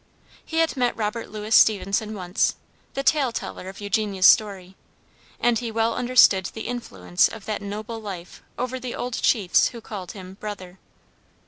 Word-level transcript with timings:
He 0.43 0.57
had 0.61 0.75
met 0.75 0.97
Robert 0.97 1.29
Louis 1.29 1.53
Stevenson 1.55 2.15
once, 2.15 2.55
the 2.95 3.03
tale 3.03 3.31
teller 3.31 3.69
of 3.69 3.79
Eugenia's 3.79 4.25
story, 4.25 4.75
and 5.39 5.59
he 5.59 5.69
well 5.69 5.93
understood 5.93 6.45
the 6.55 6.65
influence 6.67 7.27
of 7.27 7.45
that 7.45 7.61
noble 7.61 7.99
life 7.99 8.41
over 8.57 8.79
the 8.79 8.95
old 8.95 9.13
chiefs 9.21 9.67
who 9.67 9.79
called 9.79 10.13
him 10.13 10.37
"brother." 10.39 10.79